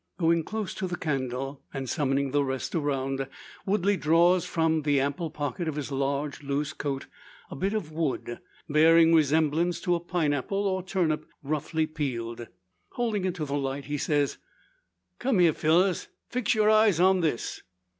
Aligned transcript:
Going 0.17 0.43
close 0.43 0.73
to 0.73 0.87
the 0.87 0.95
candle, 0.97 1.61
and 1.71 1.87
summoning 1.87 2.31
the 2.31 2.43
rest 2.43 2.73
around, 2.73 3.27
Woodley 3.67 3.97
draws 3.97 4.45
from 4.45 4.81
the 4.81 4.99
ample 4.99 5.29
pocket 5.29 5.67
of 5.67 5.75
his 5.75 5.91
large, 5.91 6.41
loose 6.41 6.73
coat 6.73 7.05
a 7.51 7.55
bit 7.55 7.75
of 7.75 7.91
wood, 7.91 8.39
bearing 8.67 9.13
resemblance 9.13 9.79
to 9.81 9.93
a 9.93 9.99
pine 9.99 10.33
apple, 10.33 10.63
or 10.65 10.81
turnip 10.81 11.27
roughly 11.43 11.85
peeled. 11.85 12.47
Holding 12.93 13.25
it 13.25 13.35
to 13.35 13.45
the 13.45 13.55
light, 13.55 13.85
he 13.85 13.99
says: 13.99 14.39
"Come 15.19 15.37
hyar, 15.37 15.53
fellurs! 15.53 16.07
fix 16.31 16.55
yar 16.55 16.67
eyes 16.71 16.99
on 16.99 17.19
this." 17.19 17.61